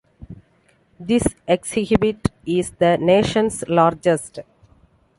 This 0.99 1.21
exhibit 1.47 2.29
is 2.43 2.71
the 2.79 2.97
nation's 2.97 3.63
largest. 3.69 4.39